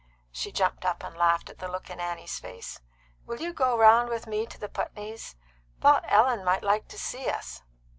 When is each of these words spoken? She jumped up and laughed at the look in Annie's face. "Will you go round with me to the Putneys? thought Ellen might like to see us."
She 0.31 0.51
jumped 0.51 0.83
up 0.83 1.03
and 1.03 1.15
laughed 1.15 1.51
at 1.51 1.59
the 1.59 1.67
look 1.67 1.91
in 1.91 1.99
Annie's 1.99 2.39
face. 2.39 2.81
"Will 3.27 3.39
you 3.39 3.53
go 3.53 3.77
round 3.77 4.09
with 4.09 4.25
me 4.25 4.47
to 4.47 4.57
the 4.59 4.67
Putneys? 4.67 5.35
thought 5.79 6.05
Ellen 6.07 6.43
might 6.43 6.63
like 6.63 6.87
to 6.87 6.97
see 6.97 7.29
us." 7.29 7.61